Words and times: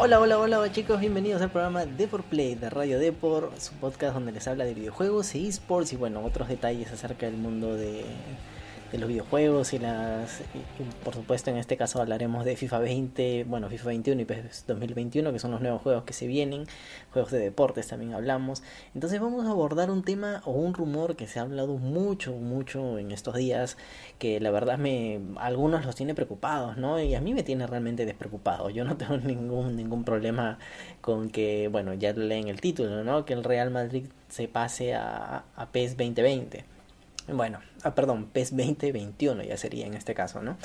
Hola, 0.00 0.20
hola, 0.20 0.38
hola 0.38 0.70
chicos, 0.70 1.00
bienvenidos 1.00 1.42
al 1.42 1.50
programa 1.50 1.84
Deport 1.84 2.24
Play 2.26 2.54
de 2.54 2.70
Radio 2.70 3.00
Deport, 3.00 3.58
su 3.58 3.72
podcast 3.74 4.14
donde 4.14 4.30
les 4.30 4.46
habla 4.46 4.64
de 4.64 4.72
videojuegos 4.72 5.34
e 5.34 5.48
esports 5.48 5.92
y 5.92 5.96
bueno, 5.96 6.24
otros 6.24 6.46
detalles 6.46 6.92
acerca 6.92 7.26
del 7.26 7.36
mundo 7.36 7.74
de, 7.74 8.04
de 8.92 8.98
los 8.98 9.08
videojuegos 9.08 9.72
y 9.74 9.78
las 9.78 10.40
por 11.04 11.14
supuesto 11.14 11.50
en 11.50 11.58
este 11.58 11.76
caso 11.76 12.00
hablaremos 12.00 12.44
de 12.44 12.56
FIFA 12.56 12.78
20, 12.78 13.44
bueno 13.44 13.68
FIFA 13.68 13.88
21 13.88 14.22
y 14.22 14.24
PES 14.24 14.64
2021 14.66 15.32
que 15.32 15.38
son 15.38 15.50
los 15.50 15.60
nuevos 15.60 15.82
juegos 15.82 16.04
que 16.04 16.12
se 16.12 16.26
vienen, 16.26 16.64
juegos 17.12 17.30
de 17.30 17.38
deportes 17.38 17.88
también 17.88 18.14
hablamos. 18.14 18.62
Entonces 18.94 19.20
vamos 19.20 19.46
a 19.46 19.50
abordar 19.50 19.90
un 19.90 20.02
tema 20.02 20.42
o 20.44 20.52
un 20.52 20.74
rumor 20.74 21.16
que 21.16 21.26
se 21.26 21.38
ha 21.38 21.42
hablado 21.42 21.76
mucho 21.76 22.32
mucho 22.32 22.98
en 22.98 23.12
estos 23.12 23.34
días 23.34 23.76
que 24.18 24.40
la 24.40 24.50
verdad 24.50 24.78
me 24.78 25.20
algunos 25.36 25.84
los 25.84 25.94
tiene 25.94 26.14
preocupados, 26.14 26.76
¿no? 26.76 27.00
Y 27.00 27.14
a 27.14 27.20
mí 27.20 27.34
me 27.34 27.42
tiene 27.42 27.66
realmente 27.66 28.06
despreocupado. 28.06 28.70
Yo 28.70 28.84
no 28.84 28.96
tengo 28.98 29.18
ningún 29.18 29.76
ningún 29.76 30.04
problema 30.04 30.58
con 31.00 31.30
que 31.30 31.68
bueno, 31.68 31.94
ya 31.94 32.12
leen 32.12 32.48
el 32.48 32.60
título, 32.60 33.04
¿no? 33.04 33.24
Que 33.24 33.34
el 33.34 33.44
Real 33.44 33.70
Madrid 33.70 34.06
se 34.28 34.48
pase 34.48 34.94
a, 34.94 35.44
a 35.56 35.72
PES 35.72 35.96
2020 35.96 36.77
bueno, 37.32 37.60
ah, 37.82 37.94
perdón, 37.94 38.30
PES 38.32 38.50
2021 38.56 39.42
ya 39.42 39.56
sería 39.56 39.86
en 39.86 39.94
este 39.94 40.14
caso, 40.14 40.42
¿no? 40.42 40.56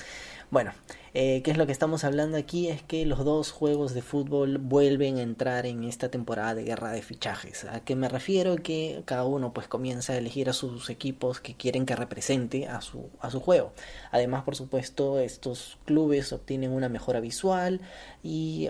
Bueno, 0.50 0.72
eh, 1.14 1.42
¿qué 1.44 1.52
es 1.52 1.58
lo 1.58 1.66
que 1.66 1.72
estamos 1.72 2.03
hablando 2.03 2.38
aquí? 2.38 2.67
Es 2.69 2.81
que 2.83 3.06
los 3.06 3.25
dos 3.25 3.52
juegos 3.52 3.94
de 3.94 4.02
fútbol 4.02 4.59
vuelven 4.59 5.17
a 5.17 5.22
entrar 5.22 5.66
en 5.66 5.84
esta 5.84 6.09
temporada 6.09 6.56
de 6.56 6.64
guerra 6.64 6.91
de 6.91 7.02
fichajes. 7.02 7.66
¿A 7.66 7.81
qué 7.81 7.95
me 7.95 8.08
refiero? 8.08 8.56
Que 8.56 9.02
cada 9.06 9.25
uno 9.25 9.53
pues 9.53 9.67
comienza 9.67 10.14
a 10.14 10.17
elegir 10.17 10.50
a 10.50 10.53
sus 10.53 10.89
equipos 10.89 11.39
que 11.39 11.56
quieren 11.56 11.86
que 11.86 11.95
represente 11.95 12.67
a 12.67 12.81
su, 12.81 13.09
a 13.19 13.30
su 13.30 13.39
juego. 13.39 13.73
Además, 14.11 14.44
por 14.44 14.56
supuesto, 14.56 15.19
estos 15.19 15.80
clubes 15.86 16.31
obtienen 16.34 16.72
una 16.72 16.88
mejora 16.88 17.19
visual 17.19 17.81
y 18.22 18.69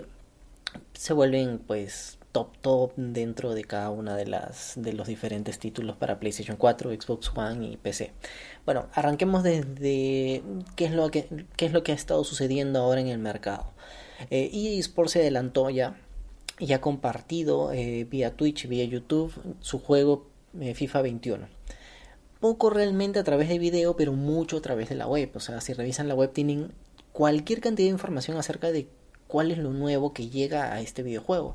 se 0.94 1.12
vuelven 1.12 1.58
pues 1.58 2.18
top 2.34 2.58
top 2.60 2.92
dentro 2.96 3.54
de 3.54 3.62
cada 3.62 3.90
una 3.90 4.16
de 4.16 4.26
las 4.26 4.72
de 4.74 4.92
los 4.92 5.06
diferentes 5.06 5.60
títulos 5.60 5.96
para 5.96 6.18
PlayStation 6.18 6.56
4, 6.56 6.90
Xbox 6.90 7.30
One 7.32 7.64
y 7.64 7.76
PC. 7.76 8.10
Bueno, 8.64 8.88
arranquemos 8.92 9.44
desde 9.44 10.42
qué 10.74 10.84
es 10.86 10.90
lo 10.90 11.12
que 11.12 11.28
qué 11.56 11.66
es 11.66 11.72
lo 11.72 11.84
que 11.84 11.92
ha 11.92 11.94
estado 11.94 12.24
sucediendo 12.24 12.80
ahora 12.80 13.00
en 13.00 13.06
el 13.06 13.20
mercado. 13.20 13.72
Eh, 14.30 14.50
EA 14.52 14.80
Sports 14.80 15.12
se 15.12 15.20
adelantó 15.20 15.70
ya 15.70 15.96
y 16.58 16.72
ha 16.72 16.80
compartido 16.80 17.72
eh, 17.72 18.04
vía 18.10 18.36
Twitch, 18.36 18.66
vía 18.66 18.84
YouTube 18.84 19.32
su 19.60 19.78
juego 19.78 20.26
eh, 20.60 20.74
FIFA 20.74 21.02
21 21.02 21.48
poco 22.40 22.68
realmente 22.68 23.18
a 23.18 23.24
través 23.24 23.48
de 23.48 23.58
video, 23.58 23.96
pero 23.96 24.12
mucho 24.12 24.58
a 24.58 24.60
través 24.60 24.90
de 24.90 24.96
la 24.96 25.06
web. 25.06 25.30
O 25.34 25.40
sea, 25.40 25.62
si 25.62 25.72
revisan 25.72 26.08
la 26.08 26.14
web 26.14 26.30
tienen 26.30 26.72
cualquier 27.12 27.62
cantidad 27.62 27.86
de 27.86 27.92
información 27.92 28.36
acerca 28.36 28.70
de 28.70 28.86
cuál 29.28 29.50
es 29.50 29.56
lo 29.56 29.70
nuevo 29.70 30.12
que 30.12 30.28
llega 30.28 30.72
a 30.72 30.82
este 30.82 31.02
videojuego. 31.02 31.54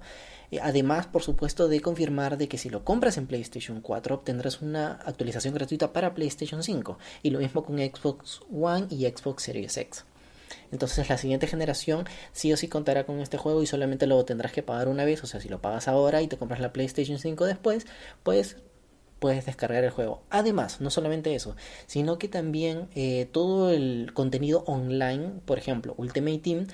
Eh, 0.52 0.60
además, 0.62 1.08
por 1.08 1.24
supuesto, 1.24 1.68
de 1.68 1.82
confirmar 1.82 2.38
de 2.38 2.48
que 2.48 2.58
si 2.58 2.70
lo 2.70 2.84
compras 2.84 3.18
en 3.18 3.28
PlayStation 3.28 3.82
4 3.82 4.16
obtendrás 4.16 4.62
una 4.62 4.94
actualización 5.06 5.54
gratuita 5.54 5.94
para 5.94 6.14
PlayStation 6.14 6.64
5 6.64 6.98
y 7.24 7.30
lo 7.30 7.40
mismo 7.40 7.64
con 7.64 7.78
Xbox 7.78 8.42
One 8.52 8.88
y 8.90 9.06
Xbox 9.06 9.44
Series 9.44 9.78
X. 9.78 10.06
Entonces 10.72 11.10
la 11.10 11.18
siguiente 11.18 11.48
generación 11.48 12.06
sí 12.32 12.52
o 12.54 12.58
sí 12.58 12.68
contará 12.68 13.06
con 13.06 13.20
este 13.20 13.38
juego 13.38 13.62
y 13.62 13.68
solamente 13.68 14.08
lo 14.08 14.24
tendrás 14.26 14.52
que 14.52 14.64
pagar 14.64 14.88
una 14.88 15.06
vez. 15.06 15.24
O 15.24 15.28
sea, 15.28 15.40
si 15.40 15.50
lo 15.50 15.62
pagas 15.62 15.88
ahora 15.88 16.22
y 16.22 16.28
te 16.28 16.38
compras 16.38 16.60
la 16.60 16.74
PlayStation 16.74 17.20
5 17.20 17.46
después, 17.46 17.86
pues 18.24 18.58
puedes 19.20 19.46
descargar 19.46 19.84
el 19.84 19.92
juego. 19.92 20.24
Además, 20.30 20.82
no 20.82 20.90
solamente 20.90 21.36
eso, 21.36 21.56
sino 21.88 22.18
que 22.18 22.28
también 22.28 22.88
eh, 22.96 23.28
todo 23.32 23.70
el 23.70 24.12
contenido 24.14 24.64
online, 24.66 25.42
por 25.46 25.58
ejemplo, 25.58 25.94
Ultimate 25.98 26.40
Team, 26.40 26.68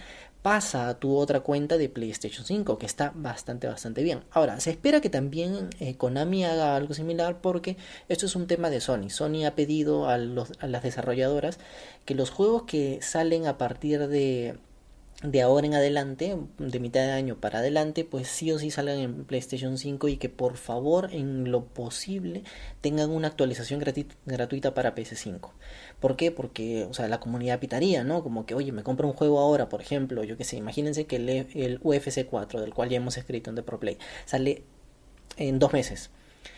pasa 0.46 0.90
a 0.90 1.00
tu 1.00 1.18
otra 1.18 1.40
cuenta 1.40 1.76
de 1.76 1.90
PlayStation 1.90 2.46
5, 2.46 2.78
que 2.78 2.86
está 2.86 3.12
bastante, 3.16 3.66
bastante 3.66 4.04
bien. 4.04 4.24
Ahora, 4.30 4.60
se 4.60 4.70
espera 4.70 5.02
que 5.02 5.10
también 5.10 5.72
eh, 5.80 5.98
Konami 5.98 6.46
haga 6.46 6.76
algo 6.76 6.94
similar 6.94 7.42
porque 7.42 7.78
esto 8.10 8.28
es 8.28 8.36
un 8.36 8.46
tema 8.46 8.70
de 8.70 8.80
Sony. 8.80 9.10
Sony 9.10 9.48
ha 9.48 9.56
pedido 9.56 10.08
a, 10.08 10.20
las 10.20 10.84
desarrolladoras 10.84 11.58
que 12.06 12.14
los 12.14 12.30
juegos 12.30 12.62
que 12.68 13.00
salen 13.02 13.48
a 13.48 13.58
partir 13.58 14.08
de 14.08 14.60
de 15.28 15.42
ahora 15.42 15.68
en 15.68 15.74
adelante, 15.74 16.38
de 16.58 16.80
mitad 16.80 17.02
de 17.02 17.12
año 17.12 17.40
para 17.40 17.60
adelante, 17.60 18.04
pues 18.04 18.28
sí 18.28 18.52
o 18.52 18.60
sí 18.60 18.72
salgan 18.72 19.00
en 19.00 19.26
PlayStation 19.26 19.78
5 19.78 20.08
y 20.08 20.18
que 20.18 20.30
por 20.30 20.58
favor 20.58 21.10
en 21.12 21.52
lo 21.52 21.66
posible 21.66 22.44
tengan 22.82 23.10
una 23.10 23.28
actualización 23.28 23.80
gratuita 24.26 24.74
para 24.74 24.96
PS5. 24.96 25.52
¿Por 26.00 26.16
qué? 26.16 26.32
Porque, 26.32 26.86
o 26.90 26.94
sea, 26.94 27.08
la 27.08 27.20
comunidad 27.20 27.60
pitaría, 27.60 28.04
¿no? 28.04 28.24
Como 28.24 28.46
que, 28.46 28.56
oye, 28.56 28.72
me 28.72 28.84
compro 28.84 29.08
un 29.08 29.14
juego 29.14 29.40
ahora, 29.40 29.70
por 29.70 29.82
ejemplo, 29.82 30.24
yo 30.24 30.38
que 30.38 30.44
sé, 30.44 30.58
imagínense 30.58 31.06
que 31.06 31.18
el, 31.18 31.30
el 31.30 31.80
UFC 31.84 32.26
4, 32.26 32.62
del 32.62 32.74
cual 32.74 32.90
ya 32.90 32.98
hemos 32.98 33.18
escrito 33.18 33.50
en 33.50 33.56
The 33.56 33.64
Pro 33.64 33.80
Play, 33.80 33.98
sale 34.26 34.64
en 35.38 35.60
dos 35.60 35.74
meses 35.74 36.10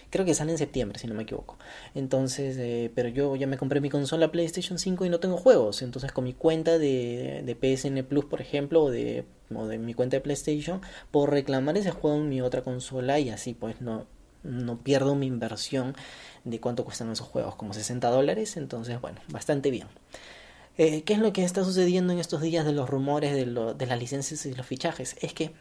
Creo 0.09 0.25
que 0.25 0.33
sale 0.33 0.51
en 0.51 0.57
septiembre, 0.57 0.99
si 0.99 1.07
no 1.07 1.13
me 1.13 1.23
equivoco. 1.23 1.57
Entonces, 1.93 2.57
eh, 2.57 2.91
pero 2.95 3.09
yo 3.09 3.35
ya 3.35 3.47
me 3.47 3.57
compré 3.57 3.81
mi 3.81 3.89
consola 3.89 4.31
PlayStation 4.31 4.79
5 4.79 5.05
y 5.05 5.09
no 5.09 5.19
tengo 5.19 5.37
juegos. 5.37 5.81
Entonces, 5.81 6.11
con 6.11 6.23
mi 6.23 6.33
cuenta 6.33 6.77
de, 6.77 7.43
de 7.45 7.55
PSN 7.55 8.03
Plus, 8.05 8.25
por 8.25 8.41
ejemplo, 8.41 8.83
o 8.83 8.91
de, 8.91 9.25
o 9.53 9.67
de 9.67 9.77
mi 9.77 9.93
cuenta 9.93 10.17
de 10.17 10.21
PlayStation, 10.21 10.81
puedo 11.11 11.27
reclamar 11.27 11.77
ese 11.77 11.91
juego 11.91 12.17
en 12.17 12.29
mi 12.29 12.41
otra 12.41 12.61
consola 12.61 13.19
y 13.19 13.29
así 13.29 13.53
pues 13.53 13.81
no, 13.81 14.05
no 14.43 14.77
pierdo 14.81 15.15
mi 15.15 15.27
inversión 15.27 15.95
de 16.45 16.59
cuánto 16.59 16.85
cuestan 16.85 17.11
esos 17.11 17.27
juegos, 17.27 17.55
como 17.55 17.73
60 17.73 18.09
dólares. 18.09 18.57
Entonces, 18.57 19.01
bueno, 19.01 19.19
bastante 19.29 19.71
bien. 19.71 19.87
Eh, 20.77 21.03
¿Qué 21.03 21.13
es 21.13 21.19
lo 21.19 21.33
que 21.33 21.43
está 21.43 21.63
sucediendo 21.63 22.13
en 22.13 22.19
estos 22.19 22.41
días 22.41 22.63
de 22.65 22.71
los 22.71 22.87
rumores 22.87 23.33
de, 23.33 23.45
de 23.45 23.85
las 23.87 23.99
licencias 23.99 24.45
y 24.45 24.53
los 24.53 24.65
fichajes? 24.65 25.15
Es 25.21 25.33
que 25.33 25.51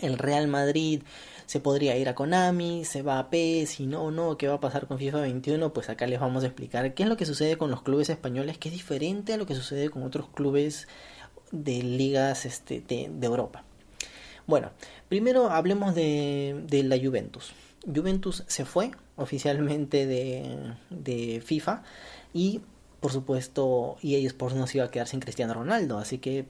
el 0.00 0.18
Real 0.18 0.48
Madrid 0.48 1.02
se 1.46 1.58
podría 1.58 1.96
ir 1.96 2.08
a 2.08 2.14
Konami, 2.14 2.84
se 2.84 3.02
va 3.02 3.18
a 3.18 3.28
PES 3.28 3.80
y 3.80 3.86
no, 3.86 4.12
no, 4.12 4.36
¿qué 4.36 4.46
va 4.46 4.54
a 4.54 4.60
pasar 4.60 4.86
con 4.86 4.98
FIFA 4.98 5.22
21? 5.22 5.72
Pues 5.72 5.88
acá 5.88 6.06
les 6.06 6.20
vamos 6.20 6.44
a 6.44 6.46
explicar 6.46 6.94
qué 6.94 7.02
es 7.02 7.08
lo 7.08 7.16
que 7.16 7.26
sucede 7.26 7.58
con 7.58 7.72
los 7.72 7.82
clubes 7.82 8.08
españoles, 8.08 8.56
que 8.56 8.68
es 8.68 8.74
diferente 8.74 9.32
a 9.32 9.36
lo 9.36 9.46
que 9.46 9.56
sucede 9.56 9.90
con 9.90 10.04
otros 10.04 10.28
clubes 10.28 10.86
de 11.50 11.82
ligas 11.82 12.46
este, 12.46 12.80
de, 12.80 13.26
Europa. 13.26 13.64
Bueno, 14.46 14.70
primero 15.08 15.50
hablemos 15.50 15.96
de, 15.96 16.82
la 16.84 16.96
Juventus. 16.96 17.52
Juventus 17.84 18.44
se 18.46 18.64
fue 18.64 18.92
oficialmente 19.16 20.06
de, 20.06 20.74
de 20.90 21.42
FIFA 21.44 21.82
y 22.32 22.60
por 23.00 23.10
supuesto 23.10 23.96
EA 24.02 24.18
Sports 24.28 24.54
no 24.54 24.68
se 24.68 24.78
iba 24.78 24.86
a 24.86 24.90
quedar 24.92 25.08
sin 25.08 25.18
Cristiano 25.18 25.54
Ronaldo, 25.54 25.98
así 25.98 26.18
que 26.18 26.44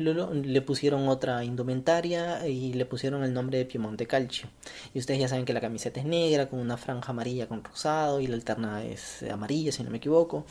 le 0.00 0.62
pusieron 0.62 1.08
otra 1.08 1.44
indumentaria 1.44 2.46
y 2.46 2.72
le 2.72 2.86
pusieron 2.86 3.22
el 3.22 3.32
nombre 3.32 3.58
de 3.58 3.64
Piemonte 3.64 4.06
Calcio. 4.06 4.48
Y 4.94 4.98
ustedes 4.98 5.20
ya 5.20 5.28
saben 5.28 5.44
que 5.44 5.52
la 5.52 5.60
camiseta 5.60 6.00
es 6.00 6.06
negra 6.06 6.48
con 6.48 6.58
una 6.58 6.76
franja 6.76 7.12
amarilla 7.12 7.46
con 7.46 7.62
rosado 7.62 8.20
y 8.20 8.26
la 8.26 8.34
alterna 8.34 8.84
es 8.84 9.22
amarilla, 9.24 9.72
si 9.72 9.82
no 9.82 9.90
me 9.90 9.98
equivoco. 9.98 10.46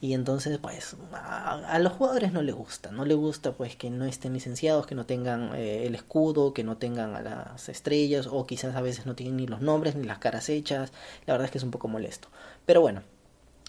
Y 0.00 0.12
entonces, 0.12 0.58
pues, 0.58 0.96
a, 1.12 1.78
los 1.78 1.92
jugadores 1.92 2.32
no 2.32 2.42
les 2.42 2.54
gusta, 2.54 2.90
no 2.90 3.04
les 3.04 3.16
gusta 3.16 3.52
pues 3.52 3.76
que 3.76 3.88
no 3.90 4.04
estén 4.04 4.34
licenciados, 4.34 4.86
que 4.86 4.94
no 4.94 5.06
tengan 5.06 5.54
eh, 5.54 5.86
el 5.86 5.94
escudo, 5.94 6.52
que 6.52 6.64
no 6.64 6.76
tengan 6.76 7.16
a 7.16 7.22
las 7.22 7.68
estrellas, 7.68 8.26
o 8.30 8.46
quizás 8.46 8.76
a 8.76 8.82
veces 8.82 9.06
no 9.06 9.14
tienen 9.14 9.36
ni 9.36 9.46
los 9.46 9.62
nombres 9.62 9.96
ni 9.96 10.04
las 10.04 10.18
caras 10.18 10.48
hechas. 10.48 10.92
La 11.26 11.34
verdad 11.34 11.46
es 11.46 11.50
que 11.50 11.58
es 11.58 11.64
un 11.64 11.70
poco 11.70 11.88
molesto. 11.88 12.28
Pero 12.66 12.82
bueno, 12.82 13.02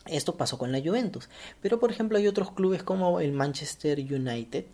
esto 0.05 0.35
pasó 0.35 0.57
con 0.57 0.71
la 0.71 0.81
Juventus. 0.81 1.29
Pero 1.61 1.79
por 1.79 1.91
ejemplo 1.91 2.17
hay 2.17 2.27
otros 2.27 2.51
clubes 2.51 2.83
como 2.83 3.19
el 3.19 3.31
Manchester 3.31 3.99
United 3.99 4.65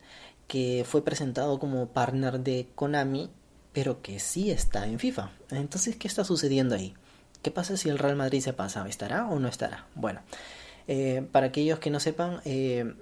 que 0.48 0.84
fue 0.88 1.04
presentado 1.04 1.60
como 1.60 1.88
partner 1.88 2.40
de 2.40 2.68
Konami, 2.76 3.30
pero 3.72 4.02
que 4.02 4.20
sí 4.20 4.52
está 4.52 4.86
en 4.88 5.00
FIFA. 5.00 5.32
Entonces, 5.52 5.96
¿qué 5.96 6.08
está 6.08 6.24
sucediendo 6.24 6.76
ahí? 6.76 6.94
¿Qué 7.42 7.52
pasa 7.52 7.76
si 7.76 7.90
el 7.90 8.00
Real 8.00 8.16
Madrid 8.16 8.42
se 8.42 8.54
pasa? 8.54 8.88
¿Estará 8.88 9.28
o 9.28 9.40
no 9.40 9.48
estará? 9.48 9.88
Bueno, 9.96 10.22
eh, 10.88 11.28
para 11.32 11.48
aquellos 11.48 11.80
que 11.80 11.90
no 11.90 12.00
sepan, 12.00 12.42
eh, 12.46 12.94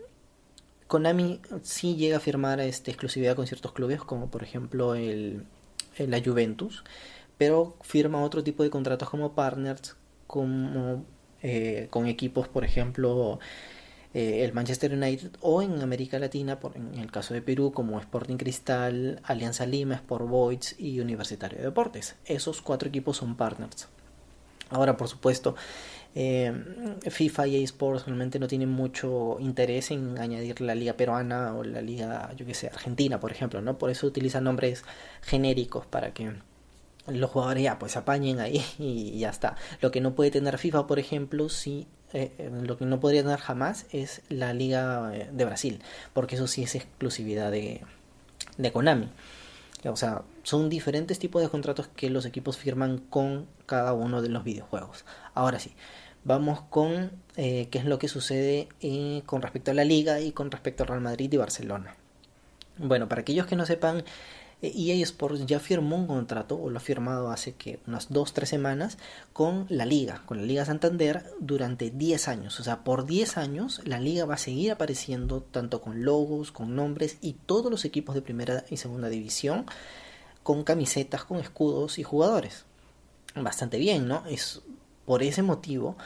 Konami 0.87 1.41
sí 1.61 1.95
llega 1.95 2.17
a 2.17 2.19
firmar 2.19 2.59
este, 2.59 2.91
exclusividad 2.91 3.35
con 3.35 3.47
ciertos 3.47 3.71
clubes, 3.71 4.01
como 4.01 4.29
por 4.29 4.43
ejemplo 4.43 4.95
el, 4.95 5.45
la 5.97 6.21
Juventus, 6.23 6.83
pero 7.37 7.77
firma 7.81 8.23
otro 8.23 8.43
tipo 8.43 8.63
de 8.63 8.69
contratos 8.69 9.09
como 9.09 9.33
partners, 9.33 9.95
como 10.27 11.05
eh, 11.43 11.87
con 11.89 12.07
equipos, 12.07 12.47
por 12.47 12.63
ejemplo, 12.63 13.39
eh, 14.13 14.43
el 14.43 14.53
Manchester 14.53 14.93
United 14.93 15.31
o 15.41 15.61
en 15.61 15.81
América 15.81 16.19
Latina, 16.19 16.59
por, 16.59 16.75
en 16.75 16.95
el 16.95 17.11
caso 17.11 17.33
de 17.33 17.41
Perú, 17.41 17.71
como 17.71 17.99
Sporting 17.99 18.37
Cristal, 18.37 19.21
Alianza 19.23 19.65
Lima, 19.65 19.95
Sport 19.95 20.27
Boys 20.27 20.75
y 20.77 20.99
Universitario 20.99 21.57
de 21.59 21.65
Deportes. 21.65 22.15
Esos 22.25 22.61
cuatro 22.61 22.89
equipos 22.89 23.17
son 23.17 23.35
partners. 23.35 23.87
Ahora, 24.69 24.95
por 24.95 25.07
supuesto, 25.07 25.55
eh, 26.13 26.53
FIFA 27.09 27.47
y 27.47 27.63
eSports 27.63 28.05
realmente 28.05 28.39
no 28.39 28.47
tienen 28.47 28.69
mucho 28.69 29.37
interés 29.39 29.91
en 29.91 30.17
añadir 30.17 30.59
la 30.61 30.75
liga 30.75 30.93
peruana 30.93 31.55
o 31.55 31.63
la 31.63 31.81
liga, 31.81 32.33
yo 32.35 32.45
que 32.45 32.53
sé, 32.53 32.67
argentina, 32.67 33.19
por 33.19 33.31
ejemplo, 33.31 33.61
¿no? 33.61 33.77
Por 33.77 33.89
eso 33.89 34.07
utilizan 34.07 34.43
nombres 34.43 34.83
genéricos 35.21 35.85
para 35.85 36.13
que 36.13 36.33
los 37.07 37.29
jugadores 37.31 37.63
ya 37.63 37.79
pues 37.79 37.97
apañen 37.97 38.39
ahí 38.39 38.63
y 38.79 39.19
ya 39.19 39.29
está. 39.29 39.55
Lo 39.81 39.91
que 39.91 40.01
no 40.01 40.15
puede 40.15 40.31
tener 40.31 40.57
FIFA, 40.57 40.87
por 40.87 40.99
ejemplo, 40.99 41.49
si 41.49 41.87
eh, 42.13 42.51
lo 42.63 42.77
que 42.77 42.85
no 42.85 42.99
podría 42.99 43.23
tener 43.23 43.39
jamás 43.39 43.85
es 43.91 44.21
la 44.29 44.53
Liga 44.53 45.11
eh, 45.13 45.29
de 45.31 45.45
Brasil, 45.45 45.81
porque 46.13 46.35
eso 46.35 46.47
sí 46.47 46.63
es 46.63 46.75
exclusividad 46.75 47.51
de, 47.51 47.81
de 48.57 48.71
Konami. 48.71 49.09
O 49.85 49.95
sea, 49.95 50.21
son 50.43 50.69
diferentes 50.69 51.17
tipos 51.17 51.41
de 51.41 51.49
contratos 51.49 51.87
que 51.87 52.09
los 52.09 52.25
equipos 52.25 52.57
firman 52.57 52.99
con 52.99 53.47
cada 53.65 53.93
uno 53.93 54.21
de 54.21 54.29
los 54.29 54.43
videojuegos. 54.43 55.05
Ahora 55.33 55.59
sí, 55.59 55.73
vamos 56.23 56.61
con 56.69 57.11
eh, 57.35 57.67
qué 57.71 57.79
es 57.79 57.85
lo 57.85 57.97
que 57.97 58.07
sucede 58.07 58.67
con 59.25 59.41
respecto 59.41 59.71
a 59.71 59.73
la 59.73 59.83
liga 59.83 60.19
y 60.19 60.33
con 60.33 60.51
respecto 60.51 60.83
a 60.83 60.85
Real 60.85 61.01
Madrid 61.01 61.33
y 61.33 61.37
Barcelona. 61.37 61.95
Bueno, 62.77 63.07
para 63.07 63.21
aquellos 63.21 63.47
que 63.47 63.55
no 63.55 63.65
sepan, 63.65 64.03
EA 64.61 64.95
e 64.95 65.01
Sports 65.01 65.45
ya 65.45 65.59
firmó 65.59 65.95
un 65.95 66.07
contrato, 66.07 66.55
o 66.55 66.69
lo 66.69 66.77
ha 66.77 66.81
firmado 66.81 67.31
hace 67.31 67.53
que 67.53 67.79
unas 67.87 68.09
2-3 68.09 68.45
semanas, 68.45 68.97
con 69.33 69.65
la 69.69 69.85
Liga, 69.85 70.21
con 70.25 70.37
la 70.37 70.43
Liga 70.43 70.65
Santander, 70.65 71.23
durante 71.39 71.89
10 71.89 72.27
años. 72.27 72.59
O 72.59 72.63
sea, 72.63 72.83
por 72.83 73.05
10 73.05 73.37
años 73.37 73.81
la 73.85 73.99
Liga 73.99 74.25
va 74.25 74.35
a 74.35 74.37
seguir 74.37 74.71
apareciendo 74.71 75.41
tanto 75.41 75.81
con 75.81 76.03
logos, 76.03 76.51
con 76.51 76.75
nombres 76.75 77.17
y 77.21 77.33
todos 77.33 77.71
los 77.71 77.85
equipos 77.85 78.15
de 78.15 78.21
primera 78.21 78.65
y 78.69 78.77
segunda 78.77 79.09
división, 79.09 79.65
con 80.43 80.63
camisetas, 80.63 81.23
con 81.23 81.39
escudos 81.39 81.99
y 81.99 82.03
jugadores. 82.03 82.65
Bastante 83.35 83.77
bien, 83.77 84.07
¿no? 84.07 84.23
Es 84.27 84.61
por 85.05 85.23
ese 85.23 85.41
motivo 85.41 85.97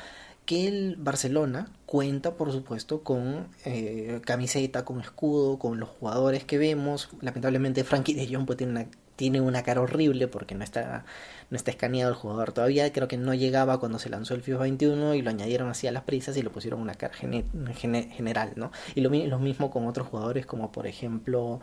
que 0.45 0.67
el 0.67 0.95
Barcelona 0.97 1.71
cuenta, 1.85 2.35
por 2.35 2.51
supuesto, 2.51 3.01
con 3.01 3.47
eh, 3.65 4.21
camiseta, 4.25 4.85
con 4.85 5.01
escudo, 5.01 5.57
con 5.57 5.79
los 5.79 5.89
jugadores 5.89 6.43
que 6.45 6.57
vemos. 6.57 7.09
Lamentablemente, 7.21 7.83
Frankie 7.83 8.13
de 8.13 8.27
Jong 8.27 8.45
pues, 8.45 8.57
tiene, 8.57 8.71
una, 8.71 8.87
tiene 9.15 9.41
una 9.41 9.63
cara 9.63 9.81
horrible 9.81 10.27
porque 10.27 10.53
no 10.53 10.63
está, 10.63 11.05
no 11.49 11.57
está 11.57 11.71
escaneado 11.71 12.11
el 12.11 12.17
jugador 12.17 12.51
todavía. 12.53 12.91
Creo 12.93 13.07
que 13.07 13.17
no 13.17 13.33
llegaba 13.33 13.79
cuando 13.79 13.97
se 13.97 14.09
lanzó 14.09 14.35
el 14.35 14.43
FIFA 14.43 14.59
21 14.59 15.15
y 15.15 15.21
lo 15.23 15.29
añadieron 15.31 15.69
así 15.69 15.87
a 15.87 15.91
las 15.91 16.03
prisas 16.03 16.37
y 16.37 16.43
lo 16.43 16.51
pusieron 16.51 16.79
una 16.79 16.93
cara 16.93 17.13
general, 17.15 18.53
¿no? 18.55 18.71
Y 18.93 19.01
lo, 19.01 19.39
mismo 19.39 19.71
con 19.71 19.87
otros 19.87 20.07
jugadores, 20.07 20.45
como 20.45 20.71
por 20.71 20.85
ejemplo 20.85 21.59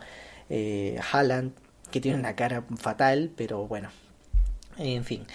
eh, 0.49 0.99
Haaland, 1.11 1.53
que 1.89 2.01
tiene 2.01 2.19
una 2.19 2.35
cara 2.35 2.65
fatal, 2.77 3.31
pero 3.35 3.65
bueno. 3.65 3.89
En 4.77 5.05
fin, 5.05 5.25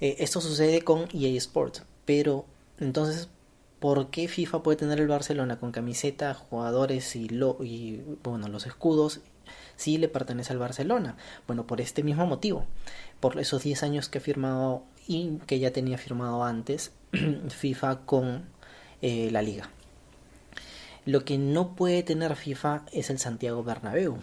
eh, 0.00 0.16
esto 0.20 0.40
sucede 0.40 0.80
con 0.80 1.06
EA 1.12 1.36
Sports, 1.36 1.84
pero 2.06 2.46
entonces, 2.78 3.28
¿por 3.80 4.10
qué 4.10 4.28
FIFA 4.28 4.62
puede 4.62 4.76
tener 4.76 5.00
el 5.00 5.08
Barcelona 5.08 5.58
con 5.58 5.72
camiseta, 5.72 6.34
jugadores 6.34 7.16
y, 7.16 7.28
bueno, 8.22 8.48
los 8.48 8.66
escudos 8.66 9.20
si 9.76 9.98
le 9.98 10.08
pertenece 10.08 10.52
al 10.52 10.58
Barcelona? 10.58 11.16
Bueno, 11.46 11.66
por 11.66 11.80
este 11.80 12.02
mismo 12.02 12.26
motivo, 12.26 12.66
por 13.20 13.38
esos 13.38 13.62
10 13.62 13.82
años 13.82 14.08
que 14.08 14.18
ha 14.18 14.20
firmado 14.20 14.84
y 15.06 15.38
que 15.46 15.58
ya 15.58 15.72
tenía 15.72 15.98
firmado 15.98 16.44
antes 16.44 16.92
FIFA 17.48 18.00
con 18.00 18.44
eh, 19.02 19.30
la 19.30 19.42
liga. 19.42 19.70
Lo 21.04 21.24
que 21.24 21.38
no 21.38 21.76
puede 21.76 22.02
tener 22.02 22.34
FIFA 22.34 22.84
es 22.92 23.10
el 23.10 23.18
Santiago 23.18 23.62
Bernabéu. 23.62 24.18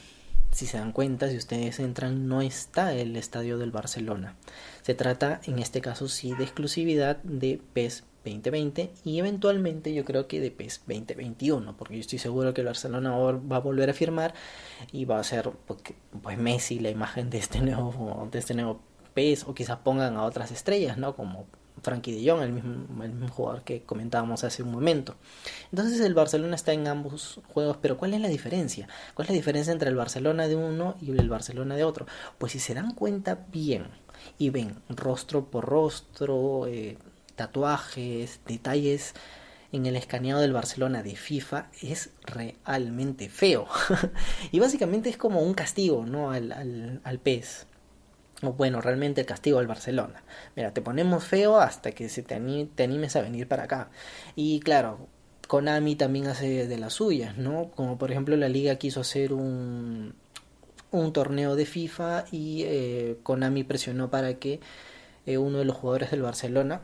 Si 0.51 0.67
se 0.67 0.77
dan 0.77 0.91
cuenta, 0.91 1.29
si 1.29 1.37
ustedes 1.37 1.79
entran, 1.79 2.27
no 2.27 2.41
está 2.41 2.93
el 2.93 3.15
estadio 3.15 3.57
del 3.57 3.71
Barcelona. 3.71 4.35
Se 4.81 4.93
trata, 4.93 5.39
en 5.45 5.57
este 5.59 5.81
caso, 5.81 6.07
sí, 6.09 6.35
de 6.35 6.43
exclusividad 6.43 7.17
de 7.23 7.59
PES 7.73 8.03
2020 8.23 8.91
y 9.03 9.19
eventualmente 9.19 9.93
yo 9.93 10.05
creo 10.05 10.27
que 10.27 10.39
de 10.39 10.51
PES 10.51 10.81
2021 10.87 11.75
porque 11.77 11.95
yo 11.95 12.01
estoy 12.01 12.19
seguro 12.19 12.53
que 12.53 12.61
el 12.61 12.67
Barcelona 12.67 13.11
va 13.11 13.57
a 13.57 13.59
volver 13.59 13.89
a 13.89 13.93
firmar 13.93 14.33
y 14.91 15.05
va 15.05 15.19
a 15.19 15.23
ser 15.23 15.51
pues, 15.65 15.79
pues 16.21 16.37
Messi 16.37 16.79
la 16.79 16.89
imagen 16.89 17.29
de 17.29 17.37
este 17.37 17.59
nuevo 17.61 18.27
de 18.31 18.39
este 18.39 18.53
nuevo 18.53 18.79
PES 19.13 19.45
o 19.47 19.53
quizás 19.53 19.77
pongan 19.79 20.15
a 20.15 20.23
otras 20.23 20.51
estrellas 20.51 20.97
no 20.97 21.15
como 21.15 21.45
Frankie 21.81 22.13
de 22.13 22.29
Jong 22.29 22.41
el 22.41 22.53
mismo, 22.53 23.03
el 23.03 23.11
mismo 23.11 23.27
jugador 23.27 23.63
que 23.63 23.81
comentábamos 23.83 24.43
hace 24.43 24.63
un 24.63 24.71
momento 24.71 25.15
entonces 25.71 25.99
el 25.99 26.13
Barcelona 26.13 26.55
está 26.55 26.71
en 26.71 26.87
ambos 26.87 27.41
juegos 27.53 27.77
pero 27.81 27.97
¿cuál 27.97 28.13
es 28.13 28.21
la 28.21 28.29
diferencia? 28.29 28.87
¿cuál 29.13 29.25
es 29.25 29.31
la 29.31 29.35
diferencia 29.35 29.73
entre 29.73 29.89
el 29.89 29.95
Barcelona 29.95 30.47
de 30.47 30.55
uno 30.55 30.95
y 31.01 31.11
el 31.11 31.29
Barcelona 31.29 31.75
de 31.75 31.83
otro? 31.83 32.05
pues 32.37 32.53
si 32.53 32.59
se 32.59 32.73
dan 32.73 32.93
cuenta 32.93 33.45
bien 33.51 33.87
y 34.37 34.49
ven 34.49 34.81
rostro 34.89 35.45
por 35.45 35.65
rostro 35.65 36.67
eh, 36.67 36.97
tatuajes, 37.35 38.39
detalles 38.45 39.13
en 39.73 39.87
el 39.87 39.95
escaneado 39.95 40.39
del 40.39 40.53
Barcelona 40.53 41.01
de 41.01 41.15
FIFA 41.15 41.67
es 41.81 42.11
realmente 42.23 43.27
feo. 43.27 43.67
y 44.51 44.59
básicamente 44.59 45.09
es 45.09 45.17
como 45.17 45.41
un 45.41 45.55
castigo, 45.55 46.05
¿no? 46.05 46.31
Al, 46.31 46.51
al, 46.51 47.01
al. 47.03 47.21
O 48.43 48.53
bueno, 48.53 48.81
realmente 48.81 49.21
el 49.21 49.27
castigo 49.27 49.57
al 49.57 49.67
Barcelona. 49.67 50.23
Mira, 50.55 50.73
te 50.73 50.81
ponemos 50.81 51.23
feo 51.23 51.59
hasta 51.59 51.91
que 51.91 52.07
se 52.09 52.21
te, 52.21 52.39
te 52.75 52.83
animes 52.83 53.15
a 53.15 53.21
venir 53.21 53.47
para 53.47 53.63
acá. 53.63 53.89
Y 54.35 54.59
claro, 54.59 55.07
Konami 55.47 55.95
también 55.95 56.27
hace 56.27 56.67
de 56.67 56.77
las 56.77 56.93
suyas, 56.93 57.37
¿no? 57.37 57.71
Como 57.71 57.97
por 57.97 58.11
ejemplo 58.11 58.35
la 58.37 58.49
liga 58.49 58.75
quiso 58.75 59.01
hacer 59.01 59.33
un, 59.33 60.13
un 60.91 61.13
torneo 61.13 61.55
de 61.55 61.65
FIFA 61.65 62.25
y 62.31 62.63
eh, 62.63 63.17
Konami 63.23 63.63
presionó 63.63 64.11
para 64.11 64.35
que 64.35 64.59
eh, 65.25 65.37
uno 65.37 65.59
de 65.59 65.65
los 65.65 65.75
jugadores 65.77 66.11
del 66.11 66.21
Barcelona 66.21 66.81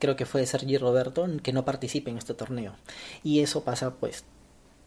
creo 0.00 0.16
que 0.16 0.26
fue 0.26 0.44
Sergi 0.46 0.78
Roberto, 0.78 1.28
que 1.42 1.52
no 1.52 1.64
participe 1.64 2.10
en 2.10 2.18
este 2.18 2.34
torneo. 2.34 2.74
Y 3.22 3.40
eso 3.40 3.62
pasa 3.62 3.94
pues 3.94 4.24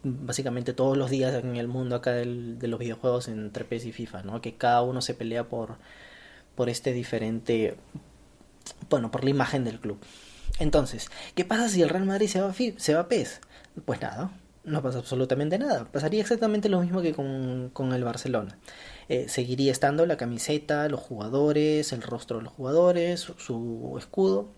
básicamente 0.04 0.74
todos 0.74 0.98
los 0.98 1.10
días 1.10 1.34
en 1.36 1.56
el 1.56 1.70
mundo 1.70 1.96
acá 1.96 2.12
del, 2.12 2.60
de 2.60 2.68
los 2.68 2.80
videojuegos 2.80 3.30
entre 3.30 3.64
PES 3.64 3.86
y 3.86 3.92
FIFA, 3.94 4.24
¿no? 4.24 4.42
Que 4.42 4.56
cada 4.56 4.82
uno 4.82 5.02
se 5.02 5.14
pelea 5.14 5.48
por, 5.48 5.78
por 6.56 6.68
este 6.68 6.92
diferente, 6.92 7.78
bueno, 8.90 9.12
por 9.12 9.24
la 9.24 9.30
imagen 9.30 9.64
del 9.64 9.80
club. 9.80 10.00
Entonces, 10.60 11.10
¿qué 11.36 11.46
pasa 11.46 11.70
si 11.70 11.82
el 11.82 11.90
Real 11.90 12.06
Madrid 12.06 12.28
se 12.28 12.42
va, 12.42 12.54
se 12.54 12.94
va 12.94 13.02
a 13.02 13.08
PES? 13.08 13.40
Pues 13.86 14.02
nada, 14.02 14.32
no 14.64 14.82
pasa 14.82 14.98
absolutamente 14.98 15.58
nada. 15.58 15.86
Pasaría 15.92 16.22
exactamente 16.22 16.70
lo 16.70 16.82
mismo 16.82 17.02
que 17.02 17.14
con, 17.14 17.70
con 17.72 17.94
el 17.94 18.04
Barcelona. 18.04 18.58
Eh, 19.10 19.28
seguiría 19.30 19.72
estando 19.72 20.06
la 20.06 20.18
camiseta, 20.18 20.90
los 20.90 21.00
jugadores, 21.00 21.94
el 21.94 22.02
rostro 22.02 22.38
de 22.38 22.44
los 22.44 22.54
jugadores, 22.54 23.32
su 23.38 23.96
escudo, 23.98 24.50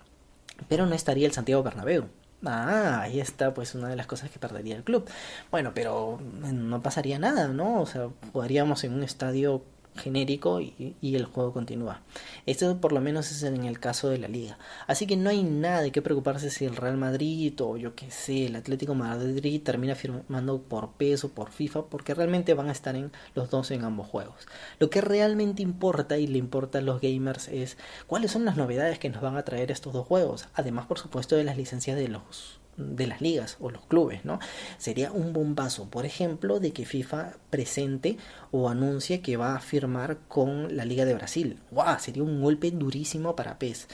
pero 0.67 0.85
no 0.85 0.95
estaría 0.95 1.27
el 1.27 1.33
Santiago 1.33 1.63
Bernabéu. 1.63 2.05
Ah, 2.45 3.01
ahí 3.01 3.19
está 3.19 3.53
pues 3.53 3.75
una 3.75 3.89
de 3.89 3.95
las 3.95 4.07
cosas 4.07 4.29
que 4.29 4.39
perdería 4.39 4.75
el 4.75 4.83
club. 4.83 5.09
Bueno, 5.51 5.71
pero 5.74 6.19
no 6.21 6.81
pasaría 6.81 7.17
nada, 7.17 7.47
¿no? 7.47 7.81
O 7.81 7.85
sea, 7.85 8.09
jugaríamos 8.33 8.83
en 8.83 8.93
un 8.93 9.03
estadio 9.03 9.63
genérico 9.95 10.61
y, 10.61 10.95
el 11.01 11.25
juego 11.25 11.53
continúa. 11.53 12.01
Esto 12.45 12.79
por 12.81 12.91
lo 12.91 13.01
menos 13.01 13.31
es 13.31 13.43
en 13.43 13.63
el 13.63 13.79
caso 13.79 14.09
de 14.09 14.17
la 14.17 14.27
liga. 14.27 14.57
Así 14.87 15.07
que 15.07 15.17
no 15.17 15.29
hay 15.29 15.43
nada 15.43 15.81
de 15.81 15.91
qué 15.91 16.01
preocuparse 16.01 16.49
si 16.49 16.65
el 16.65 16.75
Real 16.75 16.97
Madrid 16.97 17.53
o 17.61 17.77
yo 17.77 17.95
que 17.95 18.11
sé, 18.11 18.47
el 18.47 18.55
Atlético 18.55 18.95
Madrid 18.95 19.61
termina 19.63 19.95
firmando 19.95 20.61
por 20.61 20.93
peso, 20.93 21.29
por 21.29 21.51
FIFA, 21.51 21.85
porque 21.85 22.13
realmente 22.13 22.53
van 22.53 22.69
a 22.69 22.73
estar 22.73 22.95
en 22.95 23.11
los 23.33 23.49
dos 23.49 23.71
en 23.71 23.83
ambos 23.83 24.07
juegos. 24.07 24.47
Lo 24.79 24.89
que 24.89 25.01
realmente 25.01 25.61
importa 25.61 26.17
y 26.17 26.27
le 26.27 26.37
importa 26.37 26.79
a 26.79 26.81
los 26.81 27.01
gamers 27.01 27.47
es 27.47 27.77
cuáles 28.07 28.31
son 28.31 28.45
las 28.45 28.57
novedades 28.57 28.99
que 28.99 29.09
nos 29.09 29.21
van 29.21 29.37
a 29.37 29.43
traer 29.43 29.71
estos 29.71 29.93
dos 29.93 30.05
juegos. 30.05 30.47
Además, 30.53 30.85
por 30.87 30.99
supuesto, 30.99 31.35
de 31.35 31.43
las 31.43 31.57
licencias 31.57 31.97
de 31.97 32.09
los 32.09 32.59
de 32.77 33.08
las 33.08 33.22
ligas 33.22 33.58
o 33.60 33.70
los 33.70 33.86
clubes, 33.86 34.25
¿no? 34.25 34.39
Sería 34.77 35.12
un 35.12 35.34
bombazo, 35.34 35.89
por 35.89 36.05
ejemplo, 36.05 36.60
de 36.60 36.72
que 36.74 36.86
FIFA 36.86 37.38
presente 37.50 38.17
o 38.51 38.70
anuncie 38.70 39.22
que 39.22 39.38
va 39.38 39.55
a 39.55 39.60
firmar 39.60 40.20
con 40.27 40.75
la 40.75 40.86
Liga 40.86 41.05
de 41.05 41.13
Brasil. 41.13 41.60
¡Wow! 41.72 42.00
Sería 42.00 42.24
un 42.24 42.41
golpe 42.41 42.72
durísimo 42.72 43.36
para 43.36 43.58
PES. 43.60 43.88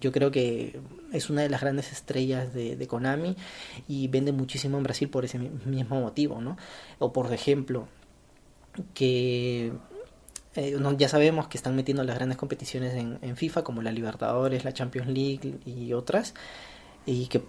Yo 0.00 0.12
creo 0.12 0.30
que 0.30 0.80
es 1.12 1.28
una 1.28 1.42
de 1.42 1.48
las 1.48 1.60
grandes 1.60 1.90
estrellas 1.90 2.54
de, 2.54 2.86
Konami 2.86 3.36
y 3.88 4.06
vende 4.06 4.30
muchísimo 4.30 4.78
en 4.78 4.84
Brasil 4.84 5.08
por 5.08 5.24
ese 5.24 5.38
mismo 5.38 6.00
motivo, 6.00 6.40
¿no? 6.40 6.56
O 7.00 7.12
por 7.12 7.32
ejemplo, 7.32 7.88
que 8.94 9.72
eh, 10.54 10.78
ya 10.96 11.08
sabemos 11.08 11.48
que 11.48 11.56
están 11.56 11.74
metiendo 11.74 12.04
las 12.04 12.14
grandes 12.16 12.38
competiciones 12.38 12.94
en, 12.94 13.18
en, 13.22 13.36
FIFA 13.36 13.64
como 13.64 13.82
la 13.82 13.90
Libertadores, 13.90 14.64
la 14.64 14.72
Champions 14.72 15.08
League 15.08 15.58
y 15.66 15.92
otras 15.94 16.34
y 17.06 17.26
que 17.26 17.42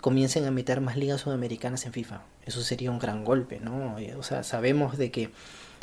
comiencen 0.00 0.44
a 0.44 0.50
meter 0.50 0.80
más 0.80 0.96
ligas 0.96 1.20
sudamericanas 1.20 1.86
en 1.86 1.92
FIFA. 1.92 2.22
Eso 2.44 2.62
sería 2.62 2.90
un 2.90 2.98
gran 2.98 3.24
golpe, 3.24 3.60
¿no? 3.60 3.96
O 4.16 4.22
sea, 4.22 4.42
sabemos 4.42 4.98
de 4.98 5.10
que 5.10 5.30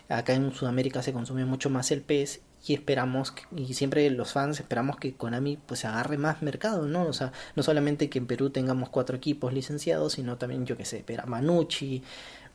acá 0.09 0.33
en 0.33 0.53
Sudamérica 0.53 1.01
se 1.01 1.13
consume 1.13 1.45
mucho 1.45 1.69
más 1.69 1.91
el 1.91 2.01
PES 2.01 2.41
y 2.67 2.73
esperamos 2.73 3.33
y 3.55 3.73
siempre 3.75 4.09
los 4.09 4.33
fans 4.33 4.59
esperamos 4.59 4.97
que 4.97 5.13
Konami 5.13 5.57
pues 5.57 5.85
agarre 5.85 6.17
más 6.17 6.41
mercado, 6.41 6.87
¿no? 6.87 7.03
O 7.03 7.13
sea, 7.13 7.31
no 7.55 7.63
solamente 7.63 8.09
que 8.09 8.17
en 8.17 8.27
Perú 8.27 8.49
tengamos 8.49 8.89
cuatro 8.89 9.15
equipos 9.15 9.53
licenciados, 9.53 10.13
sino 10.13 10.37
también 10.37 10.65
yo 10.65 10.75
que 10.75 10.85
sé, 10.85 11.03
ver 11.07 11.21
a 11.21 11.25
Manucci, 11.25 12.03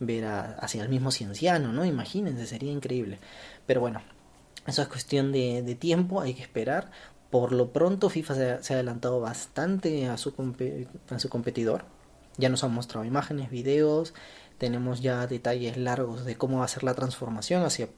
ver 0.00 0.24
a, 0.24 0.56
hacia 0.56 0.82
el 0.82 0.88
mismo 0.88 1.10
Cienciano, 1.12 1.72
¿no? 1.72 1.84
Imagínense, 1.84 2.46
sería 2.46 2.72
increíble. 2.72 3.18
Pero 3.66 3.80
bueno, 3.80 4.02
eso 4.66 4.82
es 4.82 4.88
cuestión 4.88 5.32
de 5.32 5.76
tiempo, 5.78 6.20
hay 6.20 6.34
que 6.34 6.42
esperar. 6.42 6.90
Por 7.30 7.52
lo 7.52 7.72
pronto 7.72 8.10
FIFA 8.10 8.60
se 8.62 8.74
ha, 8.74 8.76
adelantado 8.76 9.20
bastante 9.20 10.08
a 10.08 10.16
su, 10.16 10.34
competidor. 10.34 11.84
Ya 12.36 12.48
nos 12.48 12.64
han 12.64 12.72
mostrado 12.72 13.04
imágenes, 13.04 13.50
videos, 13.50 14.14
tenemos 14.58 15.00
ya 15.00 15.26
detalles 15.26 15.76
largos 15.76 16.24
de 16.24 16.36
cómo 16.36 16.58
va 16.58 16.64
a 16.64 16.68
ser 16.68 16.82
la 16.82 16.94
transformación 16.94 17.62
hacia, 17.62 17.88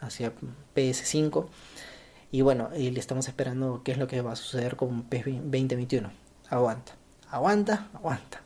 hacia 0.00 0.32
PS5. 0.74 1.46
Y 2.32 2.40
bueno, 2.40 2.70
y 2.76 2.90
le 2.90 2.98
estamos 2.98 3.28
esperando 3.28 3.82
qué 3.84 3.92
es 3.92 3.98
lo 3.98 4.08
que 4.08 4.20
va 4.20 4.32
a 4.32 4.36
suceder 4.36 4.74
con 4.76 5.04
PS 5.04 5.26
2021. 5.26 6.10
Aguanta, 6.48 6.94
aguanta, 7.30 7.88
aguanta. 7.94 8.42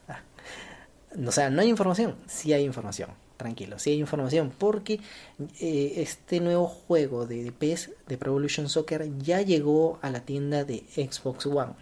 O 1.26 1.32
sea, 1.32 1.48
no 1.48 1.62
hay 1.62 1.68
información, 1.68 2.16
sí 2.26 2.52
hay 2.52 2.64
información. 2.64 3.10
Tranquilo, 3.38 3.78
sí 3.78 3.90
hay 3.90 4.00
información 4.00 4.52
porque 4.56 5.00
eh, 5.60 5.94
este 5.96 6.40
nuevo 6.40 6.66
juego 6.66 7.26
de, 7.26 7.50
PES, 7.52 7.92
de 8.06 8.18
Pro 8.18 8.32
Evolution 8.32 8.68
Soccer, 8.68 9.08
ya 9.18 9.40
llegó 9.40 9.98
a 10.02 10.10
la 10.10 10.20
tienda 10.20 10.64
de 10.64 10.84
Xbox 10.94 11.46
One. 11.46 11.72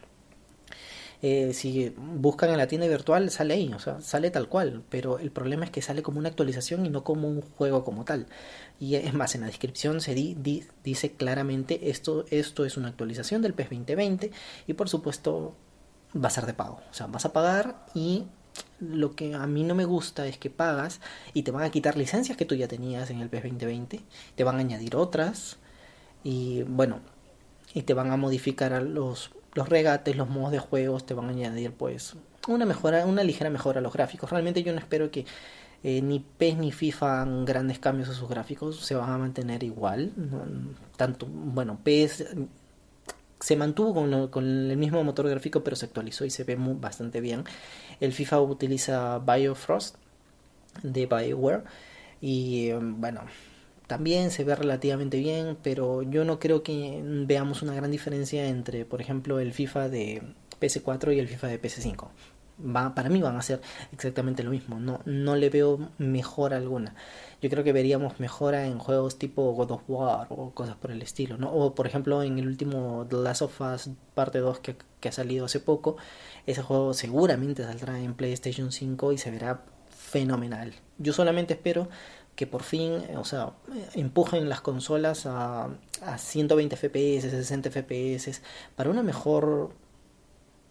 Eh, 1.23 1.55
si 1.55 1.95
buscan 1.97 2.51
en 2.51 2.59
la 2.59 2.67
tienda 2.69 2.87
virtual 2.87 3.31
sale 3.31 3.55
ahí, 3.55 3.73
o 3.73 3.79
sea, 3.79 4.01
sale 4.03 4.31
tal 4.31 4.49
cual, 4.49 4.85
pero 4.91 5.19
el 5.19 5.31
problema 5.31 5.65
es 5.65 5.71
que 5.71 5.81
sale 5.81 6.03
como 6.03 6.19
una 6.19 6.29
actualización 6.29 6.85
y 6.85 6.91
no 6.91 7.05
como 7.05 7.27
un 7.27 7.41
juego 7.41 7.85
como 7.85 8.05
tal. 8.05 8.27
Y 8.79 8.97
es 8.97 9.15
más, 9.15 9.35
en 9.35 9.41
la 9.41 9.47
descripción 9.47 10.03
se 10.03 10.15
dice 10.15 11.13
claramente 11.13 11.91
esto, 11.91 12.27
esto 12.31 12.67
es 12.67 12.77
una 12.77 12.89
actualización 12.89 13.41
del 13.41 13.55
PES 13.55 13.71
2020 13.71 14.31
y 14.67 14.75
por 14.75 14.91
supuesto 14.91 15.57
va 16.15 16.29
a 16.29 16.31
ser 16.31 16.47
de 16.47 16.55
pago, 16.55 16.81
o 16.91 16.95
sea, 16.95 17.07
vas 17.07 17.25
a 17.25 17.33
pagar 17.33 17.87
y 17.95 18.27
lo 18.81 19.15
que 19.15 19.35
a 19.35 19.47
mí 19.47 19.63
no 19.63 19.75
me 19.75 19.85
gusta 19.85 20.27
es 20.27 20.39
que 20.39 20.51
pagas 20.51 21.01
y 21.35 21.43
te 21.43 21.51
van 21.51 21.65
a 21.65 21.71
quitar 21.71 21.97
licencias 21.97 22.37
que 22.37 22.45
tú 22.45 22.55
ya 22.55 22.69
tenías 22.69 23.11
en 23.11 23.21
el 23.21 23.29
PES 23.29 23.43
2020, 23.43 24.01
te 24.35 24.45
van 24.45 24.57
a 24.57 24.61
añadir 24.61 24.97
otras 24.97 25.59
y 26.23 26.63
bueno, 26.63 27.01
y 27.75 27.83
te 27.83 27.95
van 27.95 28.11
a 28.11 28.17
modificar 28.17 28.83
los, 28.83 29.31
los 29.55 29.69
regates, 29.69 30.17
los 30.17 30.29
modos 30.29 30.53
de 30.53 30.59
juegos, 30.59 31.07
te 31.07 31.15
van 31.15 31.27
a 31.27 31.31
añadir 31.31 31.73
pues 31.73 32.17
una 32.49 32.67
mejora, 32.67 33.07
una 33.07 33.25
ligera 33.25 33.51
mejora 33.51 33.81
a 33.81 33.83
los 33.83 33.93
gráficos. 33.93 34.31
Realmente 34.31 34.63
yo 34.63 34.73
no 34.73 34.79
espero 34.79 35.11
que 35.11 35.27
eh, 35.83 36.01
ni 36.03 36.21
PES 36.21 36.57
ni 36.59 36.73
FIFA 36.73 37.23
hagan 37.23 37.45
grandes 37.45 37.79
cambios 37.79 38.09
a 38.09 38.15
sus 38.15 38.29
gráficos, 38.29 38.81
se 38.81 38.95
van 38.95 39.11
a 39.11 39.19
mantener 39.19 39.63
igual. 39.63 40.13
Tanto, 40.97 41.27
bueno, 41.27 41.79
PES 41.83 42.25
se 43.41 43.57
mantuvo 43.57 44.31
con, 44.31 44.71
el 44.71 44.77
mismo 44.77 45.03
motor 45.05 45.29
gráfico, 45.29 45.63
pero 45.63 45.77
se 45.77 45.87
actualizó 45.87 46.25
y 46.25 46.31
se 46.31 46.45
ve 46.45 46.57
bastante 46.59 47.21
bien. 47.21 47.45
El 48.01 48.13
FIFA 48.13 48.41
utiliza 48.41 49.19
Biofrost 49.19 49.97
de 50.83 51.07
Bioware 51.07 51.65
y 52.21 52.71
em, 52.71 53.01
bueno, 53.01 53.23
también 53.87 54.31
se 54.31 54.45
ve 54.45 54.55
relativamente 54.55 55.19
bien, 55.19 55.57
pero 55.63 56.03
yo 56.03 56.25
no 56.25 56.39
creo 56.39 56.63
que 56.63 57.01
veamos 57.05 57.63
una 57.63 57.75
gran 57.75 57.91
diferencia 57.91 58.47
entre, 58.49 58.85
por 58.85 59.01
ejemplo, 59.01 59.39
el 59.39 59.53
FIFA 59.53 59.89
de 59.89 60.23
PS4 60.61 61.15
y 61.15 61.19
el 61.19 61.29
FIFA 61.29 61.49
de 61.49 61.63
PS5. 61.63 62.09
Va, 62.59 62.95
para 62.95 63.11
mí 63.11 63.21
van 63.21 63.37
a 63.37 63.43
ser 63.43 63.61
exactamente 63.93 64.43
lo 64.43 64.51
mismo, 64.51 64.81
no, 64.81 65.01
no 65.05 65.37
le 65.37 65.51
veo 65.51 65.91
mejora 65.99 66.57
alguna 66.57 66.95
yo 67.43 67.51
creo 67.51 67.65
que 67.65 67.73
veríamos 67.73 68.19
mejora 68.19 68.67
en 68.67 68.79
juegos 68.79 69.19
tipo 69.19 69.53
God 69.53 69.71
of 69.71 69.83
War 69.89 70.27
o 70.31 70.51
cosas 70.51 70.77
por 70.77 70.91
el 70.91 71.03
estilo, 71.03 71.37
¿no? 71.37 71.53
O 71.53 71.75
por 71.75 71.87
ejemplo 71.87 72.23
en 72.23 72.39
el 72.39 72.47
último 72.47 73.07
The 73.09 73.17
Last 73.17 73.43
of 73.43 73.61
Us 73.61 73.91
parte 74.15 74.39
2 74.39 74.61
que, 74.61 74.77
que 75.01 75.09
ha 75.09 75.13
salido 75.13 75.45
hace 75.45 75.61
poco, 75.61 75.97
ese 76.47 76.63
juego 76.63 76.95
seguramente 76.95 77.63
saldrá 77.63 78.01
en 78.01 78.15
PlayStation 78.15 78.73
5 78.73 79.13
y 79.13 79.19
se 79.19 79.31
verá 79.31 79.63
fenomenal. 79.91 80.73
Yo 80.99 81.13
solamente 81.13 81.55
espero 81.55 81.89
que 82.37 82.47
por 82.47 82.63
fin, 82.63 83.03
o 83.17 83.25
sea, 83.25 83.53
empujen 83.95 84.49
las 84.49 84.61
consolas 84.61 85.27
a, 85.27 85.69
a 86.03 86.19
120 86.19 86.77
FPS, 86.77 87.31
60 87.31 87.71
FPS, 87.71 88.43
para 88.77 88.91
una 88.91 89.03
mejor 89.03 89.71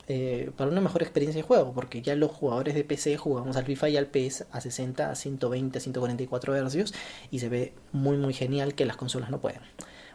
eh, 0.07 0.51
para 0.55 0.69
una 0.69 0.81
mejor 0.81 1.01
experiencia 1.01 1.41
de 1.41 1.47
juego, 1.47 1.73
porque 1.73 2.01
ya 2.03 2.15
los 2.15 2.31
jugadores 2.31 2.75
de 2.75 2.83
PC 2.83 3.17
jugamos 3.17 3.57
al 3.57 3.65
FIFA 3.65 3.89
y 3.89 3.97
al 3.97 4.05
PS 4.05 4.45
a 4.51 4.61
60, 4.61 5.09
a 5.09 5.15
120, 5.15 5.77
a 5.79 5.81
144 5.81 6.67
Hz 6.67 6.93
y 7.31 7.39
se 7.39 7.49
ve 7.49 7.73
muy 7.91 8.17
muy 8.17 8.33
genial 8.33 8.75
que 8.75 8.85
las 8.85 8.97
consolas 8.97 9.31
no 9.31 9.39
pueden. 9.39 9.61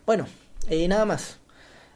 Bueno, 0.07 0.27
eh, 0.69 0.87
nada 0.87 1.05
más. 1.05 1.39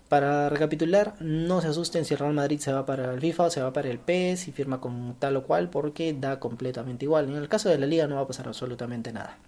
Para 0.08 0.48
recapitular, 0.50 1.14
no 1.20 1.60
se 1.60 1.68
asusten 1.68 2.04
si 2.04 2.14
Real 2.14 2.34
Madrid 2.34 2.58
se 2.60 2.72
va 2.72 2.84
para 2.84 3.14
el 3.14 3.20
FIFA 3.20 3.44
o 3.44 3.50
se 3.50 3.62
va 3.62 3.72
para 3.72 3.88
el 3.88 3.98
PS 3.98 4.48
y 4.48 4.52
firma 4.52 4.80
con 4.80 5.16
tal 5.18 5.36
o 5.36 5.44
cual 5.44 5.70
porque 5.70 6.12
da 6.12 6.38
completamente 6.40 7.04
igual. 7.04 7.28
En 7.30 7.36
el 7.36 7.48
caso 7.48 7.68
de 7.68 7.78
la 7.78 7.86
liga 7.86 8.06
no 8.06 8.16
va 8.16 8.22
a 8.22 8.26
pasar 8.26 8.46
absolutamente 8.46 9.12
nada. 9.12 9.38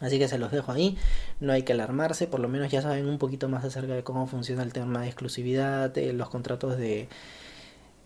Así 0.00 0.18
que 0.18 0.26
se 0.26 0.38
los 0.38 0.50
dejo 0.50 0.72
ahí, 0.72 0.96
no 1.40 1.52
hay 1.52 1.62
que 1.62 1.72
alarmarse, 1.72 2.26
por 2.26 2.40
lo 2.40 2.48
menos 2.48 2.70
ya 2.70 2.82
saben 2.82 3.08
un 3.08 3.18
poquito 3.18 3.48
más 3.48 3.64
acerca 3.64 3.94
de 3.94 4.02
cómo 4.02 4.26
funciona 4.26 4.62
el 4.62 4.72
tema 4.72 5.02
de 5.02 5.06
exclusividad, 5.06 5.90
de 5.90 6.12
los 6.12 6.28
contratos 6.30 6.76
de, 6.76 7.08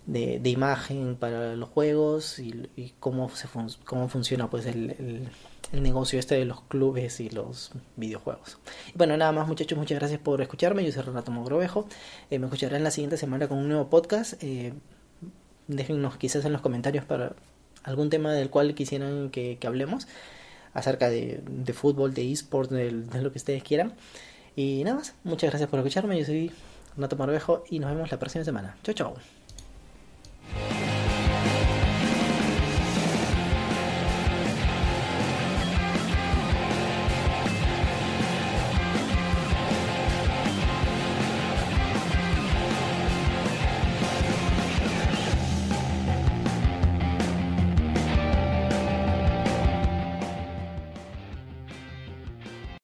de, 0.09 0.49
imagen 0.49 1.17
para 1.17 1.55
los 1.55 1.69
juegos 1.69 2.39
y, 2.39 2.95
cómo, 2.99 3.29
se 3.29 3.47
cómo 3.85 4.09
funciona 4.09 4.49
pues 4.49 4.65
el, 4.67 5.29
el, 5.73 5.83
negocio 5.83 6.19
este 6.19 6.35
de 6.35 6.47
los 6.47 6.63
clubes 6.63 7.21
y 7.21 7.29
los 7.29 7.73
videojuegos. 7.97 8.59
bueno, 8.95 9.17
nada 9.19 9.33
más 9.33 9.47
muchachos, 9.47 9.79
muchas 9.79 9.99
gracias 9.99 10.19
por 10.19 10.41
escucharme. 10.41 10.85
Yo 10.85 10.93
soy 10.93 11.03
Renato 11.03 11.31
Mogrovejo. 11.31 11.87
Eh, 12.31 12.39
me 12.39 12.47
escucharán 12.47 12.83
la 12.83 12.91
siguiente 12.91 13.19
semana 13.19 13.49
con 13.49 13.59
un 13.59 13.69
nuevo 13.69 13.91
podcast. 13.91 14.43
Eh, 14.43 14.73
déjennos 15.67 16.17
quizás 16.17 16.45
en 16.47 16.53
los 16.53 16.63
comentarios 16.63 17.05
para 17.05 17.37
algún 17.83 18.09
tema 18.09 18.33
del 18.33 18.49
cual 18.49 18.75
quisieran 18.75 19.29
que, 19.29 19.59
hablemos 19.67 20.09
acerca 20.73 21.11
de, 21.11 21.43
de 21.47 21.73
fútbol, 21.75 22.15
de 22.15 22.33
esports, 22.33 22.71
de, 22.71 22.93
de, 22.93 23.23
lo 23.23 23.31
que 23.31 23.39
ustedes 23.39 23.63
quieran. 23.63 23.93
Y 24.57 24.83
nada 24.85 24.97
más, 24.97 25.15
muchas 25.23 25.51
gracias 25.51 25.69
por 25.69 25.81
escucharme. 25.81 26.19
Yo 26.19 26.25
soy 26.25 26.51
Renato 26.97 27.17
Marvejo 27.17 27.65
y 27.69 27.79
nos 27.79 27.91
vemos 27.91 28.11
la 28.11 28.19
próxima 28.19 28.43
semana. 28.43 28.79
Chau, 28.83 28.95
chau. 28.95 29.15